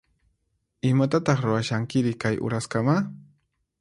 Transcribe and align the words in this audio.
Imatataq 0.91 1.39
ruwashankiri 1.45 2.11
kay 2.25 2.35
uraskama? 2.47 2.95